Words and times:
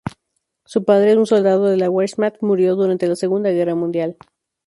Su 0.65 0.83
padre, 0.83 1.15
un 1.15 1.27
soldado 1.27 1.65
de 1.65 1.77
la 1.77 1.87
Wehrmacht, 1.91 2.41
murió 2.41 2.75
durante 2.75 3.05
la 3.05 3.15
Segunda 3.15 3.51
Guerra 3.51 3.75
Mundial. 3.75 4.17